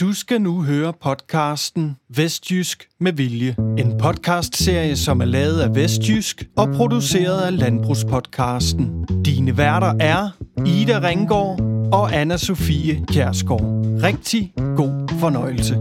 [0.00, 3.56] Du skal nu høre podcasten Vestjysk med Vilje.
[3.78, 9.06] En podcastserie, som er lavet af Vestjysk og produceret af Landbrugspodcasten.
[9.24, 10.28] Dine værter er
[10.66, 11.60] Ida Ringgaard
[11.92, 13.60] og anna Sofie Kjærsgaard.
[14.02, 15.74] Rigtig god fornøjelse.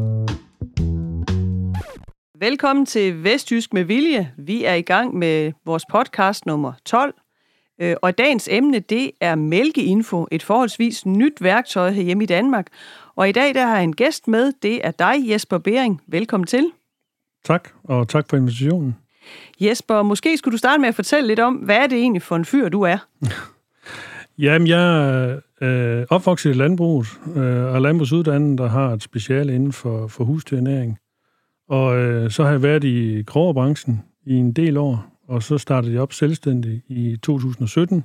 [2.40, 4.32] Velkommen til Vestjysk med Vilje.
[4.38, 7.14] Vi er i gang med vores podcast nummer 12.
[7.82, 12.68] Øh, og dagens emne, det er mælkeinfo, et forholdsvis nyt værktøj hjemme i Danmark.
[13.16, 16.02] Og i dag der har jeg en gæst med, det er dig, Jesper Bering.
[16.08, 16.72] Velkommen til.
[17.46, 18.96] Tak, og tak for invitationen.
[19.62, 22.36] Jesper, måske skulle du starte med at fortælle lidt om, hvad er det egentlig for
[22.36, 22.98] en fyr, du er?
[24.44, 29.74] Jamen, jeg er øh, opvokset i landbruget, øh, og landbrugsuddannet, der har et speciale inden
[29.74, 30.98] for, for husdyrnæring.
[31.70, 35.94] Og øh, så har jeg været i grovebranchen i en del år, og så startede
[35.94, 38.04] jeg op selvstændigt i 2017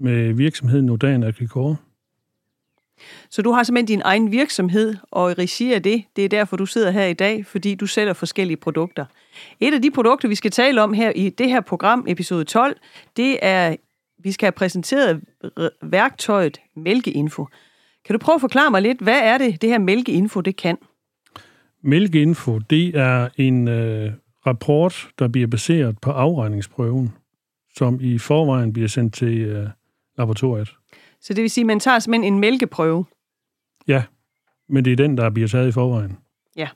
[0.00, 1.80] med virksomheden Nodan Agricor.
[3.30, 6.56] Så du har simpelthen din egen virksomhed, og i regi af det, det er derfor,
[6.56, 9.04] du sidder her i dag, fordi du sælger forskellige produkter.
[9.60, 12.76] Et af de produkter, vi skal tale om her i det her program, episode 12,
[13.16, 13.76] det er,
[14.18, 15.20] vi skal have præsenteret
[15.82, 17.46] værktøjet Mælkeinfo.
[18.04, 20.76] Kan du prøve at forklare mig lidt, hvad er det, det her Mælkeinfo, det kan?
[21.82, 24.12] Mælkeinfo, det er en øh,
[24.46, 27.12] rapport, der bliver baseret på afregningsprøven,
[27.76, 29.68] som i forvejen bliver sendt til øh,
[30.18, 30.77] laboratoriet.
[31.20, 33.04] Så det vil sige, at man tager simpelthen en mælkeprøve?
[33.88, 34.02] Ja,
[34.68, 36.18] men det er den, der bliver taget i forvejen.
[36.56, 36.68] Ja.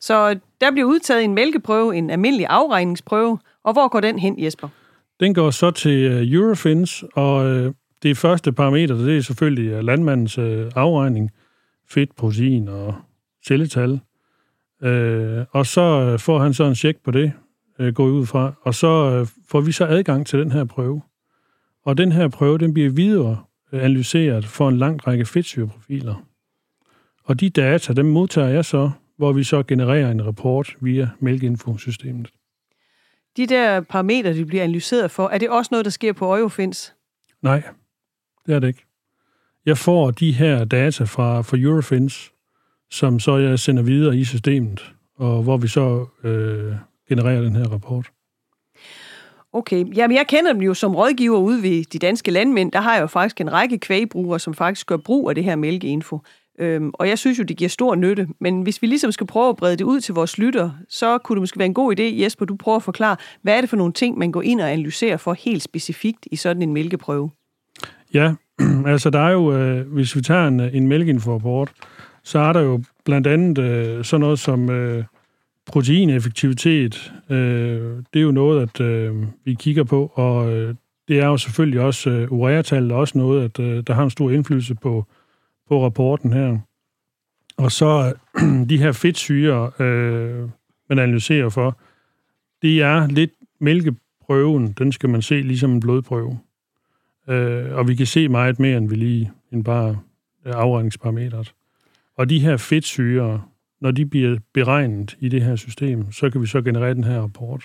[0.00, 4.68] Så der bliver udtaget en mælkeprøve, en almindelig afregningsprøve, og hvor går den hen, Jesper?
[5.20, 9.84] Den går så til uh, Eurofins, og uh, det første parameter, det er selvfølgelig uh,
[9.84, 11.30] landmandens afregning,
[11.88, 12.94] fedt, protein og
[13.46, 14.00] celletal.
[14.82, 17.32] Uh, og så får han så en check på det,
[17.94, 21.02] går ud fra, og så får vi så adgang til den her prøve.
[21.84, 23.38] Og den her prøve, den bliver videre
[23.80, 26.26] analyseret for en lang række fedtsyreprofiler.
[27.24, 32.28] Og de data, dem modtager jeg så, hvor vi så genererer en rapport via mælkeinfosystemet.
[33.36, 36.94] De der parametre, de bliver analyseret for, er det også noget, der sker på Eurofins?
[37.42, 37.62] Nej,
[38.46, 38.84] det er det ikke.
[39.66, 42.32] Jeg får de her data fra, fra Eurofins,
[42.90, 46.74] som så jeg sender videre i systemet, og hvor vi så øh,
[47.08, 48.10] genererer den her rapport.
[49.54, 52.72] Okay, jamen jeg kender dem jo som rådgiver ude ved de danske landmænd.
[52.72, 55.56] Der har jeg jo faktisk en række kvægbrugere, som faktisk gør brug af det her
[55.56, 56.20] mælkeinfo.
[56.58, 58.28] Øhm, og jeg synes jo, det giver stor nytte.
[58.40, 61.36] Men hvis vi ligesom skal prøve at brede det ud til vores lytter, så kunne
[61.36, 63.76] det måske være en god idé, Jesper, du prøver at forklare, hvad er det for
[63.76, 67.30] nogle ting, man går ind og analyserer for helt specifikt i sådan en mælkeprøve?
[68.14, 68.34] Ja,
[68.86, 71.72] altså der er jo, øh, hvis vi tager en, øh, en mælkeinfo-rapport,
[72.22, 75.04] så er der jo blandt andet øh, sådan noget som øh,
[75.66, 79.14] proteineffektivitet, øh, det er jo noget, at øh,
[79.44, 80.74] vi kigger på, og øh,
[81.08, 84.30] det er jo selvfølgelig også, øh, ureatallet også noget, at øh, der har en stor
[84.30, 85.06] indflydelse på,
[85.68, 86.58] på rapporten her.
[87.56, 90.48] Og så øh, de her fedtsyre, øh,
[90.88, 91.78] man analyserer for,
[92.62, 96.38] det er lidt mælkeprøven, den skal man se ligesom en blodprøve.
[97.28, 99.98] Øh, og vi kan se meget mere, end vi lige end bare
[100.46, 101.54] øh, afregningsparametret.
[102.16, 103.42] Og de her fedtsyre,
[103.84, 107.20] når de bliver beregnet i det her system, så kan vi så generere den her
[107.20, 107.64] rapport.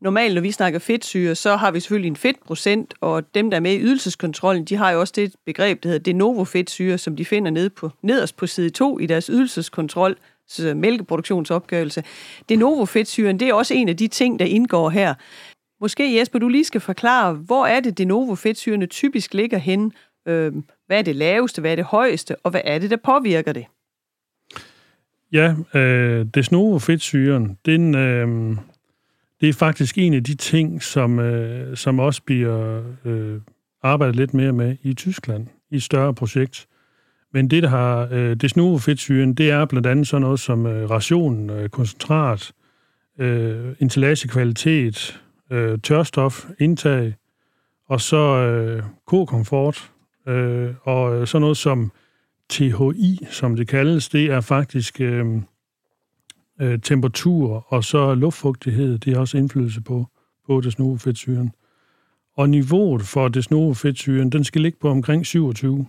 [0.00, 3.60] Normalt, når vi snakker fedtsyre, så har vi selvfølgelig en fedtprocent, og dem, der er
[3.60, 7.16] med i ydelseskontrollen, de har jo også det begreb, der hedder de novo fedtsyre, som
[7.16, 10.16] de finder nede på, nederst på side 2 i deres ydelseskontrol,
[10.74, 12.04] mælkeproduktionsopgørelse.
[12.48, 15.14] De novo fedtsyren, det er også en af de ting, der indgår her.
[15.80, 19.92] Måske Jesper, du lige skal forklare, hvor er det, de novo fedtsyrene typisk ligger hen?
[20.28, 23.52] Øhm, hvad er det laveste, hvad er det højeste, og hvad er det, der påvirker
[23.52, 23.64] det?
[25.32, 28.56] Ja, øh, desnovofedtsyren, den, øh,
[29.40, 33.40] det er faktisk en af de ting, som, øh, som også bliver øh,
[33.82, 36.66] arbejdet lidt mere med i Tyskland, i et større projekt.
[37.32, 41.50] Men det, der har øh, desnovofedtsyren, det er blandt andet sådan noget som øh, ration,
[41.50, 42.52] øh, koncentrat,
[43.18, 45.20] øh, intellagekvalitet,
[45.50, 47.14] øh, tørstof, indtag,
[47.88, 49.90] og så øh, k-komfort,
[50.28, 51.92] øh, og sådan noget som
[52.54, 55.26] THI, som det kaldes, det er faktisk øh,
[56.60, 58.98] øh, temperatur og så luftfugtighed.
[58.98, 60.06] Det har også indflydelse på,
[60.46, 61.52] på desnovofedtsyren.
[62.36, 65.86] Og niveauet for desnovofedtsyren, den skal ligge på omkring 27.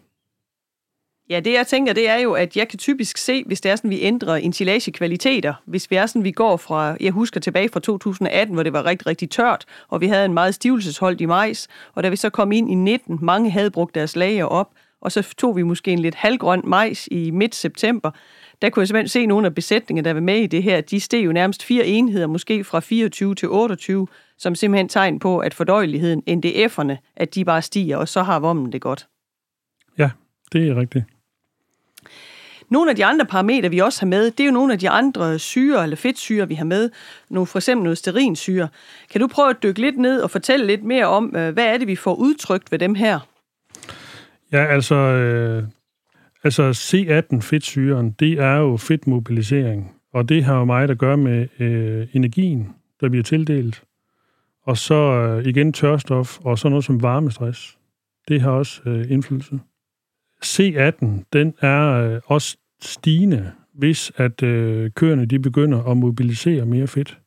[1.29, 3.75] Ja, det jeg tænker, det er jo, at jeg kan typisk se, hvis det er
[3.75, 5.53] sådan, vi ændrer ensilagekvaliteter.
[5.65, 8.85] Hvis vi er sådan, vi går fra, jeg husker tilbage fra 2018, hvor det var
[8.85, 12.29] rigtig, rigtig tørt, og vi havde en meget stivelsesholdt i majs, og da vi så
[12.29, 14.69] kom ind i 19, mange havde brugt deres lager op,
[15.05, 18.11] og så tog vi måske en lidt halvgrøn majs i midt september.
[18.61, 20.81] Der kunne jeg simpelthen se nogle af besætningerne, der var med i det her.
[20.81, 24.07] De steg jo nærmest fire enheder, måske fra 24 til 28,
[24.37, 28.71] som simpelthen tegn på, at fordøjeligheden, NDF'erne, at de bare stiger, og så har vommen
[28.71, 29.07] det godt.
[29.97, 30.09] Ja,
[30.53, 31.05] det er rigtigt.
[32.69, 34.89] Nogle af de andre parametre, vi også har med, det er jo nogle af de
[34.89, 36.89] andre syre eller fedtsyre, vi har med.
[37.29, 38.67] Nogle, for eksempel noget sterinsyre.
[39.11, 41.77] Kan du prøve at dykke lidt ned og fortælle lidt mere om, øh, hvad er
[41.77, 43.19] det, vi får udtrykt ved dem her?
[44.51, 45.63] Ja, altså, øh,
[46.43, 52.07] altså C18-fedtsyren, det er jo fedtmobilisering, og det har jo meget at gøre med øh,
[52.13, 53.83] energien, der bliver tildelt.
[54.61, 57.77] Og så øh, igen tørstof, og så noget som varmestress.
[58.27, 59.59] Det har også øh, indflydelse.
[60.45, 66.87] C18, den er øh, også stigende, hvis at øh, køerne de begynder at mobilisere mere
[66.87, 67.19] fedt.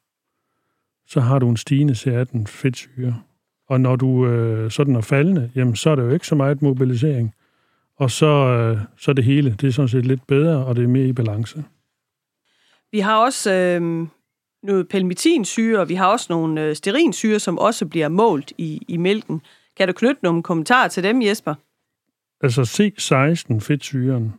[1.06, 3.22] Så har du en stigende C18 fedtsyre.
[3.68, 6.62] Og når du øh, sådan er faldende, jamen så er der jo ikke så meget
[6.62, 7.34] mobilisering.
[7.96, 10.88] Og så, øh, så det hele, det er sådan set lidt bedre, og det er
[10.88, 11.64] mere i balance.
[12.92, 14.06] Vi har også øh,
[14.62, 18.96] noget pelmetinsyre, og vi har også nogle øh, sterinsyre, som også bliver målt i, i
[18.96, 19.42] mælken.
[19.76, 21.54] Kan du knytte nogle kommentarer til dem, Jesper?
[22.40, 24.34] Altså C16 fedtsyren,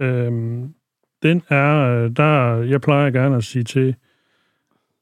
[0.00, 0.32] øh,
[1.22, 3.94] den er, øh, der, jeg plejer gerne at sige til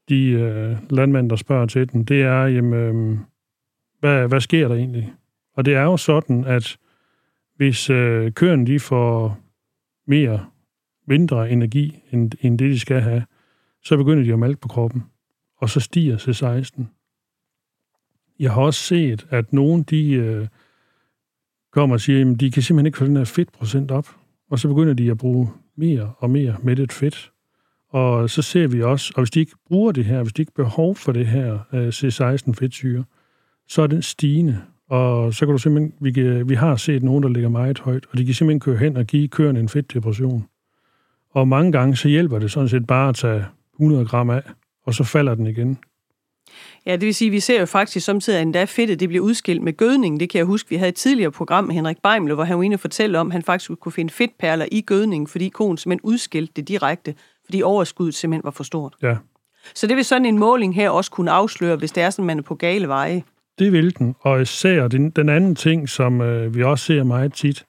[0.09, 3.17] de øh, landmænd, der spørger til den, det er, jamen, øh,
[3.99, 5.13] hvad, hvad sker der egentlig?
[5.53, 6.77] Og det er jo sådan, at
[7.55, 9.39] hvis øh, køerne de får
[10.07, 10.45] mere,
[11.07, 13.25] mindre energi, end, end det de skal have,
[13.83, 15.03] så begynder de at malke på kroppen,
[15.57, 16.83] og så stiger C16.
[18.39, 20.47] Jeg har også set, at nogen de øh,
[21.71, 24.07] kommer og siger, at de kan simpelthen ikke få den her fedtprocent op,
[24.49, 27.31] og så begynder de at bruge mere og mere mættet fedt.
[27.89, 30.53] Og så ser vi også, og hvis de ikke bruger det her, hvis de ikke
[30.53, 33.03] behov for det her øh, C16 fedtsyre,
[33.69, 34.61] så er den stigende.
[34.89, 38.05] Og så kan du simpelthen, vi, kan, vi har set nogen, der ligger meget højt,
[38.11, 40.45] og de kan simpelthen køre hen og give køerne en fedtdepression.
[41.31, 44.41] Og mange gange, så hjælper det sådan set bare at tage 100 gram af,
[44.85, 45.77] og så falder den igen.
[46.85, 49.23] Ja, det vil sige, at vi ser jo faktisk samtidig, at endda fedtet det bliver
[49.23, 50.19] udskilt med gødning.
[50.19, 52.63] Det kan jeg huske, vi havde et tidligere program med Henrik Beimle, hvor han var
[52.63, 56.09] inde og fortælle om, at han faktisk kunne finde fedtperler i gødning, fordi konen simpelthen
[56.09, 58.95] udskilte det direkte, fordi overskuddet simpelthen var for stort.
[59.01, 59.15] Ja.
[59.75, 62.37] Så det vil sådan en måling her også kunne afsløre, hvis det er sådan, man
[62.37, 63.23] er på gale veje.
[63.59, 67.33] Det vil den, og især den, den anden ting, som øh, vi også ser meget
[67.33, 67.65] tit,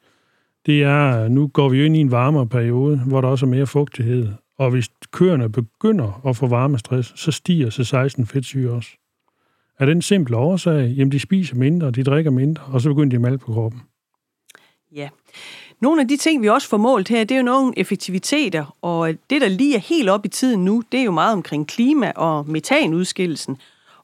[0.67, 3.47] det er, øh, nu går vi jo ind i en varmere periode, hvor der også
[3.47, 4.29] er mere fugtighed.
[4.59, 8.91] Og hvis køerne begynder at få varmestress, så stiger C16 fedtsyre også.
[9.79, 10.95] Er den simple årsag?
[10.97, 13.81] Jamen, de spiser mindre, de drikker mindre, og så begynder de at malke på kroppen.
[14.95, 15.09] Ja.
[15.81, 19.15] Nogle af de ting, vi også får målt her, det er jo nogle effektiviteter, og
[19.31, 22.13] det, der lige er helt op i tiden nu, det er jo meget omkring klima
[22.17, 23.57] og metanudskillelsen.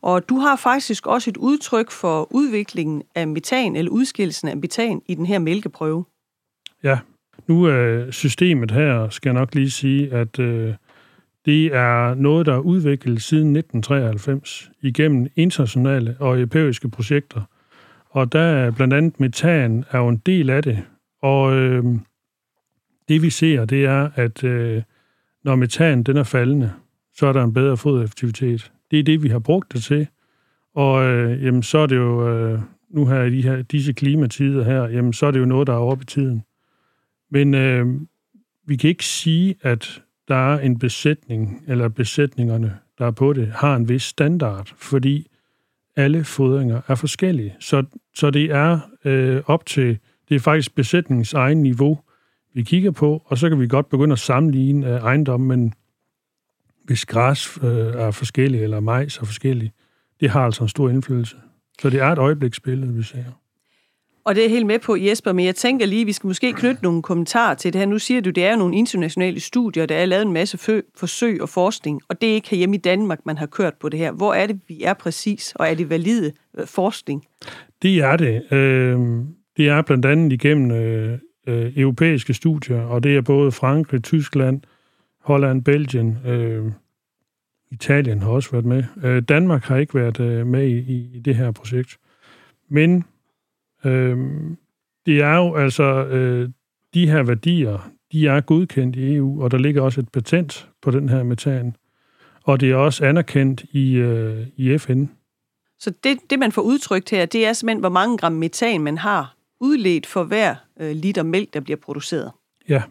[0.07, 5.03] Og du har faktisk også et udtryk for udviklingen af metan, eller udskillelsen af metan
[5.07, 6.05] i den her mælkeprøve.
[6.83, 6.99] Ja,
[7.47, 10.75] nu er systemet her, skal jeg nok lige sige, at øh,
[11.47, 17.43] det er noget, der er udviklet siden 1993 igennem internationale og europæiske projekter.
[18.11, 20.85] Og der er blandt andet metan er jo en del af det.
[21.23, 21.85] Og øh,
[23.09, 24.83] det vi ser, det er, at øh,
[25.45, 26.73] når metan den er faldende,
[27.17, 28.73] så er der en bedre fodereffektivitet.
[28.91, 30.07] Det er det, vi har brugt det til.
[30.75, 32.61] Og øh, jamen, så er det jo, øh,
[32.91, 35.73] nu her i de her, disse klimatider her, jamen, så er det jo noget, der
[35.73, 36.43] er oppe i tiden.
[37.31, 37.87] Men øh,
[38.67, 43.49] vi kan ikke sige, at der er en besætning, eller besætningerne, der er på det,
[43.49, 45.27] har en vis standard, fordi
[45.97, 47.57] alle fodringer er forskellige.
[47.61, 47.85] Så,
[48.15, 49.99] så det er øh, op til,
[50.29, 51.99] det er faktisk besætningens egen niveau,
[52.55, 55.73] vi kigger på, og så kan vi godt begynde at sammenligne øh, ejendommen, men
[56.87, 59.73] hvis græs øh, er forskellig, eller majs er forskellig,
[60.21, 61.37] det har altså en stor indflydelse.
[61.81, 63.25] Så det er et øjebliksbillede, vi ser.
[64.25, 66.53] Og det er helt med på, Jesper, men jeg tænker lige, at vi skal måske
[66.53, 67.87] knytte nogle kommentarer til det her.
[67.87, 70.59] Nu siger du, det er jo nogle internationale studier, der er lavet en masse
[70.97, 73.99] forsøg og forskning, og det er ikke hjemme i Danmark, man har kørt på det
[73.99, 74.13] her.
[74.13, 77.25] Hvor er det, vi er præcis, og er det valide øh, forskning?
[77.83, 78.53] Det er det.
[78.53, 78.99] Øh,
[79.57, 81.19] det er blandt andet igennem øh,
[81.77, 84.61] europæiske studier, og det er både Frankrig, Tyskland,
[85.27, 86.19] Holland, Belgien,
[87.71, 89.23] Italien har også været med.
[89.23, 91.99] Danmark har ikke været med i det her projekt.
[92.69, 93.05] Men
[93.87, 94.19] Øh,
[95.07, 96.49] det er jo altså, øh,
[96.95, 100.91] de her værdier, de er godkendt i EU, og der ligger også et patent på
[100.91, 101.77] den her metan.
[102.45, 105.05] Og det er også anerkendt i, øh, i FN.
[105.79, 108.99] Så det, det, man får udtrykt her, det er simpelthen, hvor mange gram metan man
[108.99, 112.33] har udledt for hver øh, liter mælk, der bliver produceret.
[112.69, 112.83] Ja.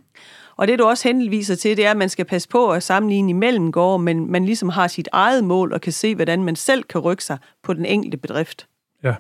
[0.58, 3.30] Og det, du også henviser til, det er, at man skal passe på at sammenligne
[3.30, 6.84] imellem gårde, men man ligesom har sit eget mål og kan se, hvordan man selv
[6.84, 8.68] kan rykke sig på den enkelte bedrift.
[9.04, 9.16] Ja.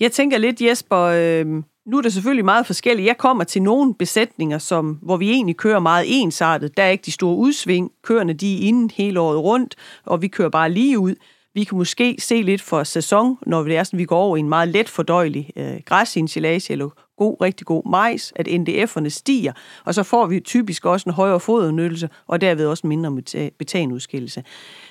[0.00, 1.46] Jeg tænker lidt, Jesper, øh,
[1.86, 3.06] nu er det selvfølgelig meget forskelligt.
[3.06, 6.76] Jeg kommer til nogle besætninger, som, hvor vi egentlig kører meget ensartet.
[6.76, 7.90] Der er ikke de store udsving.
[8.02, 11.14] Køerne de er inde hele året rundt, og vi kører bare lige ud.
[11.54, 14.40] Vi kan måske se lidt for sæson, når det er sådan, vi går over i
[14.40, 19.52] en meget let fordøjelig øh, græsinsilage eller god, rigtig god majs, at NDF'erne stiger,
[19.84, 23.22] og så får vi typisk også en højere fodernyttelse, og derved også en mindre
[23.58, 24.44] betanudskillelse.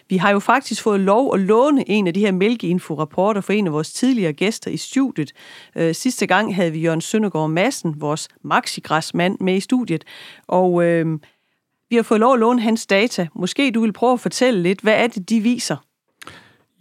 [0.10, 3.68] Vi har jo faktisk fået lov at låne en af de her mælkeinfo-rapporter for en
[3.68, 5.32] af vores tidligere gæster i studiet.
[5.76, 10.04] Øh, sidste gang havde vi Jørgen Søndergaard Madsen, vores maxigræsmand, med i studiet,
[10.48, 11.20] og øh,
[11.90, 13.28] vi har fået lov at låne hans data.
[13.36, 15.78] Måske du vil prøve at fortælle lidt, hvad er det, de viser?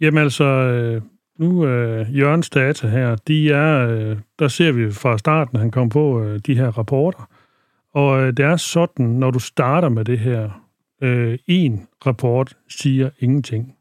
[0.01, 1.01] Jamen altså, øh,
[1.37, 5.89] nu øh, Jørgens data her, de er, øh, der ser vi fra starten, han kom
[5.89, 7.29] på øh, de her rapporter.
[7.93, 10.49] Og øh, det er sådan, når du starter med det her,
[11.01, 13.75] øh, en rapport siger ingenting.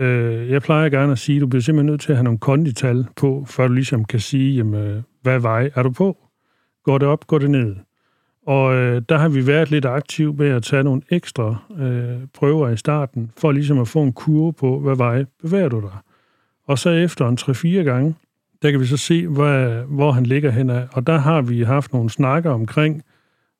[0.00, 2.38] Øh, jeg plejer gerne at sige, at du bliver simpelthen nødt til at have nogle
[2.38, 6.16] kondital på, før du ligesom kan sige, jamen, øh, hvad vej er du på?
[6.84, 7.76] Går det op, går det ned?
[8.46, 12.68] Og øh, der har vi været lidt aktiv med at tage nogle ekstra øh, prøver
[12.68, 15.98] i starten, for ligesom at få en kurve på, hvad vej bevæger du dig.
[16.66, 18.14] Og så efter en 3-4 gange,
[18.62, 20.86] der kan vi så se, hvad, hvor han ligger hen af.
[20.92, 23.02] Og der har vi haft nogle snakker omkring,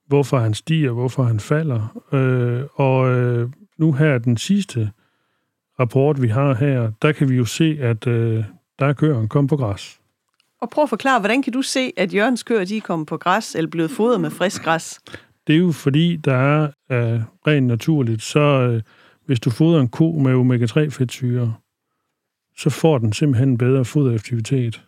[0.07, 2.03] hvorfor han stiger, hvorfor han falder.
[2.13, 4.91] Øh, og øh, nu her den sidste
[5.81, 8.45] rapport, vi har her, der kan vi jo se, at øh,
[8.79, 10.01] der er køren kom på græs.
[10.61, 13.17] Og prøv at forklare, hvordan kan du se, at Jørgens køer de er kommet på
[13.17, 15.01] græs, eller blevet fodret med frisk græs?
[15.47, 18.83] Det er jo fordi, der er øh, rent naturligt, så øh,
[19.27, 21.55] hvis du fodrer en ko med omega-3-fedtsyre,
[22.57, 24.83] så får den simpelthen bedre fodaktivitet,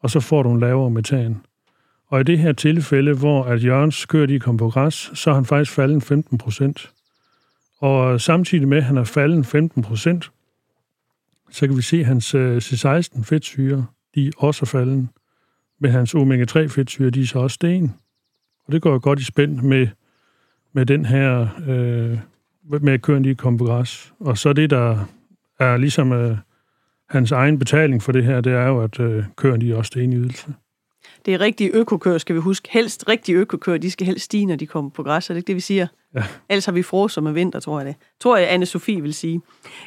[0.00, 1.36] og så får du en lavere metan.
[2.06, 5.34] Og i det her tilfælde, hvor at Jørgens køer de kom på græs, så har
[5.34, 6.92] han faktisk faldet 15 procent.
[7.78, 10.30] Og samtidig med, at han har faldet 15 procent,
[11.50, 15.08] så kan vi se, at hans øh, C16 fedtsyre, de er også faldet.
[15.80, 17.94] Men hans omega-3-fedtsyre, de er så også sten.
[18.66, 19.88] Og det går godt i spænd med,
[20.72, 22.18] med den her, øh,
[22.82, 24.12] med at køerne lige kom på græs.
[24.20, 25.04] Og så det, der
[25.58, 26.36] er ligesom øh,
[27.12, 30.12] hans egen betaling for det her, det er jo, at øh, køerne de også sten
[30.12, 30.46] i ydelse.
[31.26, 32.68] Det er rigtige økokøer, skal vi huske.
[32.72, 35.30] Helst rigtige økokøer, de skal helst stige, når de kommer på græs.
[35.30, 35.86] Er det ikke det, vi siger?
[36.14, 36.22] Ja.
[36.50, 37.94] Ellers har vi froser med vinter, tror jeg det.
[38.20, 39.40] Tror jeg, anne Sofie vil sige.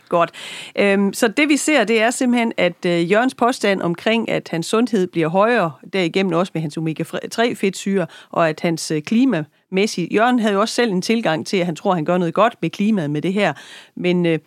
[0.10, 0.32] Godt.
[0.80, 4.66] Øhm, så det vi ser, det er simpelthen, at øh, Jørgens påstand omkring, at hans
[4.66, 10.14] sundhed bliver højere, derigennem også med hans omega-3-fedtsyre, og at hans øh, klimamæssigt...
[10.14, 12.34] Jørgen havde jo også selv en tilgang til, at han tror, at han gør noget
[12.34, 13.54] godt med klimaet med det her.
[13.96, 14.40] Men øh,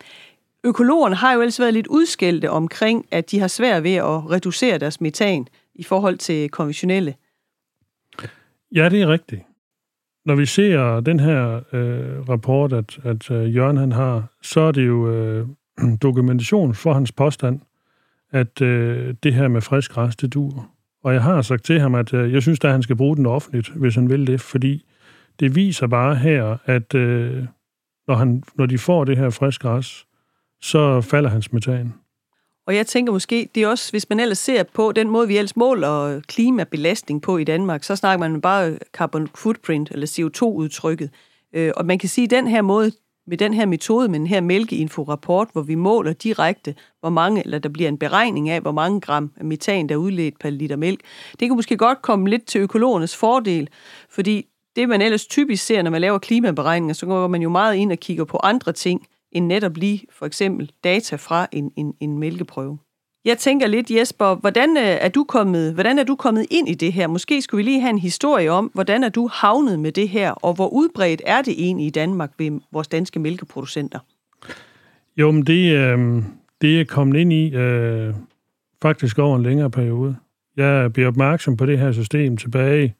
[0.63, 4.77] økologerne har jo ellers været lidt udskældte omkring, at de har svært ved at reducere
[4.77, 7.15] deres metan i forhold til konventionelle.
[8.75, 9.41] Ja, det er rigtigt.
[10.25, 14.71] Når vi ser den her øh, rapport, at, at øh, Jørgen han har, så er
[14.71, 15.47] det jo øh,
[16.01, 17.59] dokumentation for hans påstand,
[18.31, 20.69] at øh, det her med frisk græs, det dur.
[21.03, 23.25] Og jeg har sagt til ham, at øh, jeg synes, at han skal bruge den
[23.25, 24.85] offentligt, hvis han vil det, fordi
[25.39, 27.45] det viser bare her, at øh,
[28.07, 30.05] når, han, når de får det her frisk græs,
[30.61, 31.93] så falder hans metan.
[32.69, 35.37] Og jeg tænker måske, det er også, hvis man ellers ser på den måde, vi
[35.37, 41.09] ellers måler klimabelastning på i Danmark, så snakker man bare carbon footprint, eller CO2-udtrykket.
[41.53, 42.91] Øh, og man kan sige, at den her måde,
[43.27, 47.59] med den her metode, med den her mælkeinfo-rapport, hvor vi måler direkte, hvor mange, eller
[47.59, 51.01] der bliver en beregning af, hvor mange gram metan, der er udledt per liter mælk,
[51.39, 53.69] det kan måske godt komme lidt til økologernes fordel,
[54.09, 57.75] fordi det, man ellers typisk ser, når man laver klimaberegninger, så går man jo meget
[57.75, 61.93] ind og kigger på andre ting, end netop lige for eksempel data fra en, en,
[61.99, 62.77] en mælkeprøve.
[63.25, 66.73] Jeg tænker lidt, Jesper, hvordan øh, er, du kommet, hvordan er du kommet ind i
[66.73, 67.07] det her?
[67.07, 70.31] Måske skulle vi lige have en historie om, hvordan er du havnet med det her,
[70.31, 73.99] og hvor udbredt er det egentlig i Danmark ved vores danske mælkeproducenter?
[75.17, 76.23] Jo, men det, øh,
[76.61, 78.13] det er kommet ind i øh,
[78.81, 80.15] faktisk over en længere periode.
[80.57, 82.95] Jeg blev opmærksom på det her system tilbage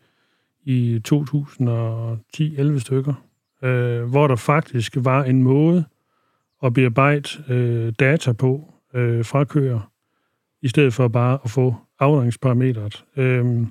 [0.63, 3.13] i 2010-11 stykker,
[3.63, 5.85] øh, hvor der faktisk var en måde,
[6.63, 9.91] at bearbejde øh, data på øh, fra køer,
[10.61, 13.05] i stedet for bare at få afgangsparametret.
[13.17, 13.67] Øhm,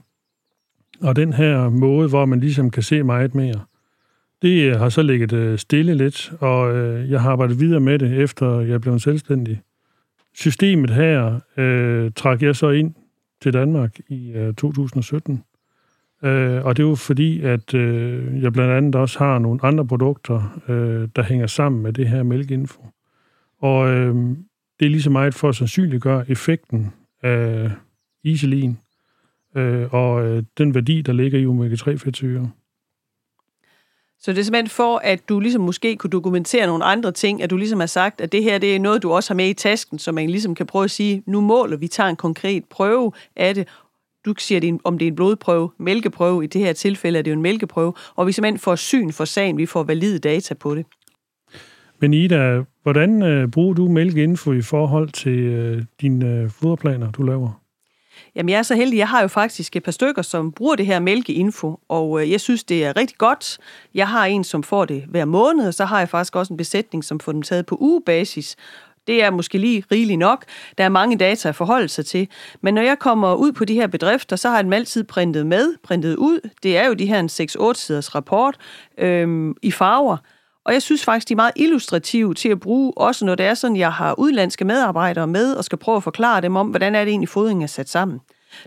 [1.00, 3.64] og den her måde, hvor man ligesom kan se meget mere,
[4.42, 7.98] det øh, har så ligget øh, stille lidt, og øh, jeg har arbejdet videre med
[7.98, 9.60] det, efter jeg blev selvstændig.
[10.34, 12.94] Systemet her øh, trak jeg så ind
[13.42, 15.44] til Danmark i øh, 2017.
[16.22, 19.86] Øh, og det er jo fordi, at øh, jeg blandt andet også har nogle andre
[19.86, 22.86] produkter, øh, der hænger sammen med det her mælkeinfo.
[23.60, 24.14] Og øh,
[24.80, 27.70] det er lige så meget for at sandsynliggøre effekten af
[28.22, 28.78] iselin
[29.56, 32.50] øh, og øh, den værdi, der ligger i omega-3-fedtsyre.
[34.20, 37.50] Så det er simpelthen for, at du ligesom måske kunne dokumentere nogle andre ting, at
[37.50, 39.52] du ligesom har sagt, at det her det er noget, du også har med i
[39.54, 43.12] tasken, så man ligesom kan prøve at sige, nu måler vi, tager en konkret prøve
[43.36, 43.68] af det,
[44.28, 47.22] du siger, det en, om det er en blodprøve, mælkeprøve, i det her tilfælde er
[47.22, 50.54] det jo en mælkeprøve, og vi simpelthen får syn for sagen, vi får valide data
[50.54, 50.86] på det.
[52.00, 57.22] Men Ida, hvordan øh, bruger du mælkeinfo i forhold til øh, dine øh, foderplaner, du
[57.22, 57.60] laver?
[58.34, 58.98] Jamen, jeg er så heldig.
[58.98, 62.40] Jeg har jo faktisk et par stykker, som bruger det her mælkeinfo, og øh, jeg
[62.40, 63.58] synes, det er rigtig godt.
[63.94, 66.56] Jeg har en, som får det hver måned, og så har jeg faktisk også en
[66.56, 68.56] besætning, som får dem taget på ugebasis.
[69.08, 70.44] Det er måske lige rigeligt nok.
[70.78, 72.28] Der er mange data at forholde sig til.
[72.60, 75.46] Men når jeg kommer ud på de her bedrifter, så har jeg dem altid printet
[75.46, 76.50] med, printet ud.
[76.62, 78.56] Det er jo de her en 6-8 siders rapport
[78.98, 80.16] øhm, i farver.
[80.64, 83.54] Og jeg synes faktisk, de er meget illustrative til at bruge, også når det er
[83.54, 87.04] sådan, jeg har udlandske medarbejdere med, og skal prøve at forklare dem om, hvordan er
[87.04, 88.20] det egentlig, fodringen er sat sammen.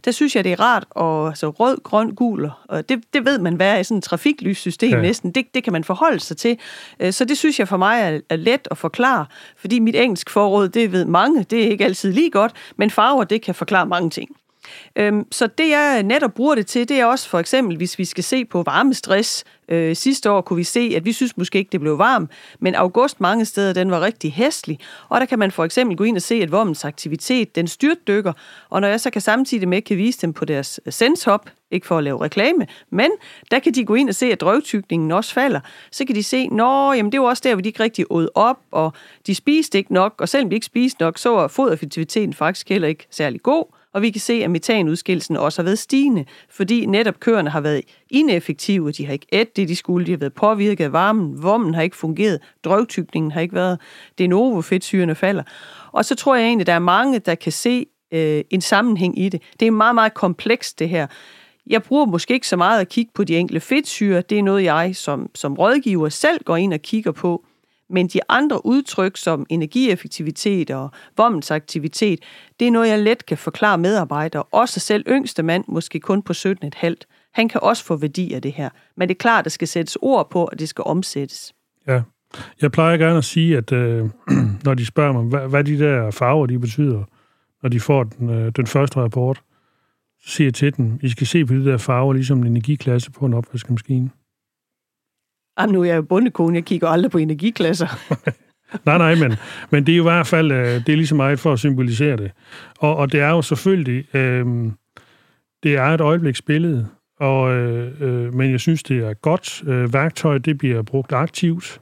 [0.06, 3.40] Der synes jeg, det er rart, og altså rød, grøn, gul, og det, det ved
[3.40, 5.02] man, hvad er sådan et trafiklyssystem ja.
[5.02, 5.32] næsten.
[5.32, 6.58] Det, det kan man forholde sig til.
[7.00, 9.26] Øh, så det synes jeg for mig er, er let at forklare,
[9.58, 13.24] fordi mit engelsk forråd, det ved mange, det er ikke altid lige godt, men farver,
[13.24, 14.30] det kan forklare mange ting.
[14.96, 18.06] Øhm, så det, jeg netop bruger det til, det er også for eksempel, hvis vi
[18.06, 19.44] skal se på varmestress.
[19.70, 22.76] Øh, sidste år kunne vi se, at vi synes måske ikke, det blev varmt, men
[22.76, 24.80] august mange steder, den var rigtig hæslig.
[25.10, 28.34] Og der kan man for eksempel gå ind og se, at vommens aktivitet, den styrtdykker.
[28.70, 31.98] Og når jeg så kan samtidig med kan vise dem på deres senshop, ikke for
[31.98, 33.12] at lave reklame, men
[33.52, 35.60] der kan de gå ind og se, at drøvtykningen også falder.
[35.92, 38.28] Så kan de se, nå, jamen det var også der, hvor de ikke rigtig åd
[38.36, 38.94] op, og
[39.28, 42.88] de spiste ikke nok, og selvom de ikke spiste nok, så var fodereffektiviteten faktisk heller
[42.88, 47.20] ikke særlig god og vi kan se, at metanudskillelsen også har været stigende, fordi netop
[47.20, 50.84] køerne har været ineffektive, de har ikke ædt det, de skulle, de har været påvirket
[50.84, 53.80] af varmen, vommen har ikke fungeret, drøvtykningen har ikke været,
[54.18, 55.44] det er novo, fedtsyrene falder.
[55.92, 59.30] Og så tror jeg egentlig, der er mange, der kan se øh, en sammenhæng i
[59.30, 59.42] det.
[59.60, 61.08] Det er meget, meget komplekst, det her.
[61.68, 64.22] Jeg bruger måske ikke så meget at kigge på de enkelte fedtsyre.
[64.22, 67.46] Det er noget, jeg som, som rådgiver selv går ind og kigger på.
[67.92, 72.20] Men de andre udtryk som energieffektivitet og vommensaktivitet,
[72.60, 76.34] det er noget, jeg let kan forklare medarbejdere, også selv yngste mand, måske kun på
[76.34, 76.96] 17,5.
[77.34, 78.70] Han kan også få værdi af det her.
[78.98, 81.54] Men det er klart, at der skal sættes ord på, og det skal omsættes.
[81.88, 82.02] Ja.
[82.62, 84.10] Jeg plejer gerne at sige, at øh,
[84.66, 87.04] når de spørger mig, hvad, hvad de der farver de betyder,
[87.64, 89.42] når de får den, øh, den første rapport,
[90.24, 93.12] så siger jeg til dem, I skal se på de der farver, ligesom en energiklasse
[93.12, 94.10] på en opvaskemaskine.
[95.62, 97.88] Jamen, nu er jeg jo bundekone, jeg kigger aldrig på energiklasser.
[98.86, 99.38] nej, nej, men,
[99.70, 101.60] men det er jo i hvert fald, øh, det er lige så meget for at
[101.60, 102.32] symbolisere det.
[102.80, 104.46] Og, og det er jo selvfølgelig, øh,
[105.64, 106.88] det er et øjebliksbillede,
[107.20, 111.80] og, øh, øh, men jeg synes, det er godt øh, værktøj, det bliver brugt aktivt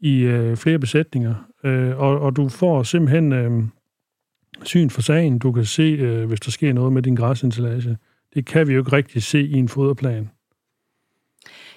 [0.00, 3.62] i øh, flere besætninger, øh, og, og du får simpelthen øh,
[4.62, 5.38] syn for sagen.
[5.38, 7.96] Du kan se, øh, hvis der sker noget med din græsinstallage.
[8.34, 10.30] Det kan vi jo ikke rigtig se i en foderplan.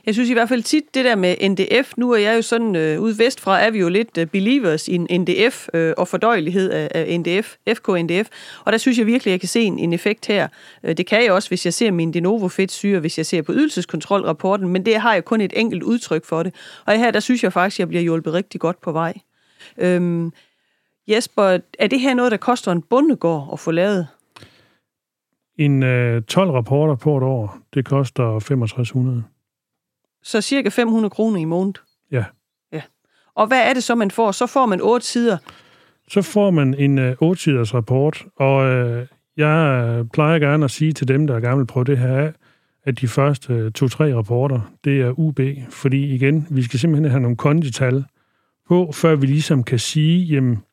[0.06, 2.76] Jeg synes i hvert fald tit, det der med NDF, nu er jeg jo sådan,
[2.76, 6.92] øh, ude vestfra er vi jo lidt øh, believers i NDF øh, og fordøjelighed af,
[6.96, 8.28] af NDF, FK-NDF,
[8.66, 10.48] og der synes jeg virkelig, at jeg kan se en, en effekt her.
[10.84, 13.42] Øh, det kan jeg også, hvis jeg ser min de novo fedtsyre, hvis jeg ser
[13.42, 16.56] på ydelseskontrolrapporten, men det har jeg kun et enkelt udtryk for det.
[16.86, 19.14] Og her, der synes jeg faktisk, at jeg bliver hjulpet rigtig godt på vej.
[19.78, 20.32] Øhm,
[21.08, 24.08] Jesper, er det her noget, der koster en bundegård at få lavet?
[25.58, 29.24] En øh, 12 rapporter på et år, det koster 6500.
[30.24, 31.74] Så cirka 500 kroner i måned?
[32.12, 32.24] Ja.
[32.72, 32.82] ja.
[33.36, 34.32] Og hvad er det så, man får?
[34.32, 35.38] Så får man otte sider?
[36.08, 39.08] Så får man en øh, 8-siders rapport, og øh,
[39.38, 42.32] jeg øh, plejer gerne at sige til dem, der gerne vil prøve det her
[42.86, 47.22] at de første øh, to-tre rapporter, det er UB, fordi igen, vi skal simpelthen have
[47.22, 48.06] nogle kondital
[48.68, 50.64] på, før vi ligesom kan sige, jamen,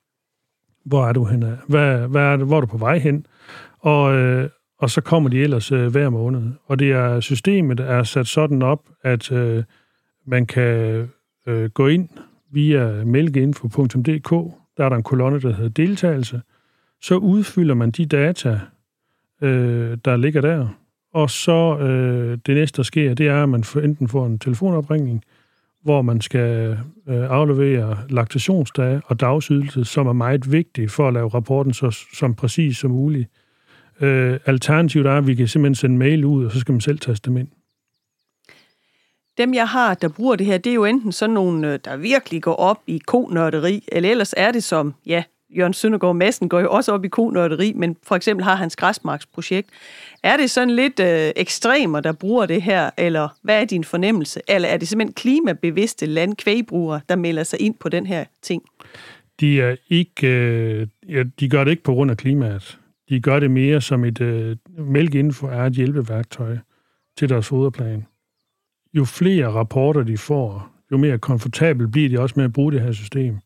[0.85, 1.59] hvor er du henne?
[1.69, 3.27] Hvad, hvad er hvor er du på vej hen?
[3.79, 6.43] Og, øh, og så kommer de ellers øh, hver måned.
[6.67, 9.65] Og det er systemet er sat sådan op, at øh,
[10.27, 11.09] man kan
[11.47, 12.09] øh, gå ind
[12.53, 14.31] via mælkeinfo.dk,
[14.77, 16.43] der er der en kolonne, der hedder deltagelse,
[17.03, 18.61] så udfylder man de data,
[19.43, 20.69] øh, der ligger der,
[21.13, 25.25] og så øh, det næste, der sker, det er, at man enten får en telefonopringning,
[25.83, 31.29] hvor man skal øh, aflevere laktationsdage og dagsydelse, som er meget vigtigt for at lave
[31.29, 33.29] rapporten så som præcis som muligt.
[34.01, 36.99] Øh, alternativet er, at vi kan simpelthen sende mail ud, og så skal man selv
[36.99, 37.49] taste dem ind.
[39.39, 41.97] Dem, jeg har, der bruger det her, det er jo enten sådan nogle, øh, der
[41.97, 45.23] virkelig går op i konørderi, eller ellers er det som, ja,
[45.57, 49.69] Jørgen Søndergaard Madsen går jo også op i konørderi, men for eksempel har hans græsmarksprojekt.
[50.23, 54.41] Er det sådan lidt øh, ekstremer, der bruger det her, eller hvad er din fornemmelse?
[54.49, 58.63] Eller er det simpelthen klimabevidste landkvægbrugere, der melder sig ind på den her ting?
[59.41, 62.79] De er ikke, øh, ja, de gør det ikke på grund af klimaet.
[63.11, 66.59] De gør det mere som et øh, mælkeinfo er et hjælpeværktøj
[67.17, 68.07] til deres foderplan.
[68.93, 72.81] Jo flere rapporter de får, jo mere komfortabel bliver de også med at bruge det
[72.81, 73.39] her system.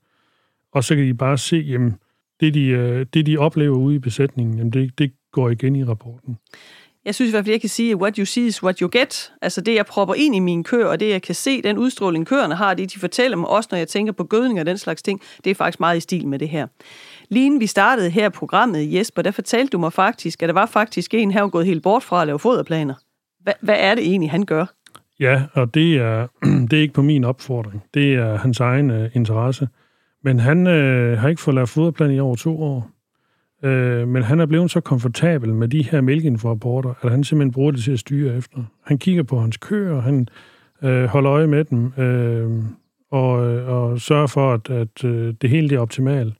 [0.72, 1.94] Og så kan de bare se, jamen,
[2.40, 5.84] det de, øh, det de oplever ude i besætningen, jamen det, det går igen i
[5.84, 6.38] rapporten.
[7.04, 9.32] Jeg synes i hvert fald, jeg kan sige, what you see is what you get.
[9.42, 12.26] Altså det, jeg propper ind i min køer, og det, jeg kan se, den udstråling
[12.26, 15.02] køerne har, det de fortæller mig, også når jeg tænker på gødning og den slags
[15.02, 16.66] ting, det er faktisk meget i stil med det her.
[17.28, 20.66] Lige inden vi startede her programmet, Jesper, der fortalte du mig faktisk, at der var
[20.66, 22.94] faktisk en her, gået helt bort fra at lave foderplaner.
[23.40, 24.66] Hva, hvad er det egentlig, han gør?
[25.20, 26.26] Ja, og det er,
[26.70, 27.84] det er ikke på min opfordring.
[27.94, 29.68] Det er hans egen øh, interesse.
[30.24, 32.90] Men han øh, har ikke fået lavet foderplan i over to år.
[33.62, 37.70] Øh, men han er blevet så komfortabel med de her mælkeinforrapporter, at han simpelthen bruger
[37.70, 38.64] det til at styre efter.
[38.84, 40.28] Han kigger på hans køer, han
[40.82, 42.62] øh, holder øje med dem, øh,
[43.10, 46.34] og, øh, og sørger for, at, at øh, det hele er optimalt.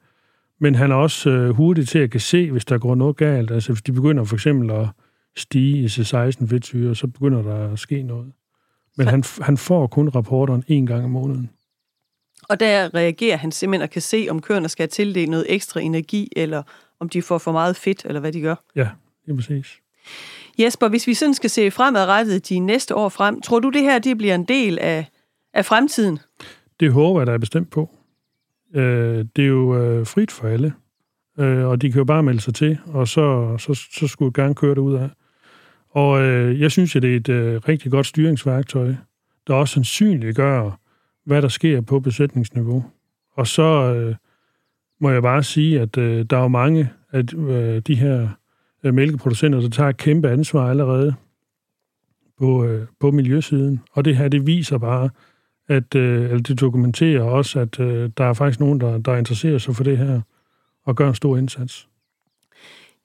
[0.58, 3.50] Men han er også øh, hurtig til at kan se, hvis der går noget galt.
[3.50, 4.86] Altså hvis de begynder for eksempel at
[5.36, 8.32] stige i C16 fedtsyre, så begynder der at ske noget.
[8.96, 11.50] Men han, han får kun rapporteren en gang om måneden.
[12.48, 15.80] Og der reagerer han simpelthen og kan se, om køerne skal have tildelt noget ekstra
[15.80, 16.62] energi, eller
[17.00, 18.54] om de får for meget fedt, eller hvad de gør.
[18.76, 18.88] Ja,
[19.26, 19.80] det er præcis.
[20.58, 23.98] Jesper, hvis vi sådan skal se fremadrettet de næste år frem, tror du det her
[23.98, 25.06] det bliver en del af,
[25.54, 26.18] af fremtiden?
[26.80, 27.90] Det håber jeg, der er bestemt på.
[28.74, 30.72] Øh, det er jo øh, frit for alle,
[31.38, 34.44] øh, og de kan jo bare melde sig til, og så, så, så skulle jeg
[34.44, 35.10] gerne køre det ud af.
[35.90, 38.94] Og øh, jeg synes, at det er et øh, rigtig godt styringsværktøj,
[39.46, 40.80] der også sandsynligt gør,
[41.24, 42.84] hvad der sker på besætningsniveau.
[43.36, 44.14] Og så øh,
[45.00, 48.28] må jeg bare sige, at øh, der er jo mange af øh, de her
[48.84, 51.14] øh, mælkeproducenter, der tager et kæmpe ansvar allerede
[52.38, 53.80] på, øh, på miljøsiden.
[53.92, 55.10] Og det her, det viser bare,
[55.68, 59.58] at øh, eller det dokumenterer også, at øh, der er faktisk nogen, der, der interesserer
[59.58, 60.20] sig for det her
[60.84, 61.88] og gør en stor indsats.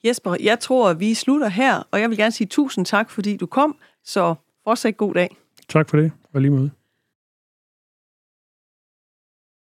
[0.03, 3.37] Jesper, jeg tror, at vi slutter her, og jeg vil gerne sige tusind tak, fordi
[3.37, 5.35] du kom, så fortsæt god dag.
[5.69, 6.71] Tak for det, og lige måde.